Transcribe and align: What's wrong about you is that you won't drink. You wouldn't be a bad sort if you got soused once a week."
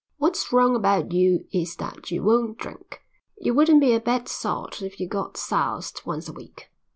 What's 0.17 0.51
wrong 0.51 0.75
about 0.75 1.11
you 1.11 1.45
is 1.51 1.75
that 1.75 2.09
you 2.09 2.23
won't 2.23 2.57
drink. 2.57 3.01
You 3.37 3.53
wouldn't 3.53 3.81
be 3.81 3.93
a 3.93 3.99
bad 3.99 4.27
sort 4.27 4.81
if 4.81 4.99
you 4.99 5.07
got 5.07 5.37
soused 5.37 6.01
once 6.07 6.27
a 6.27 6.33
week." 6.33 6.71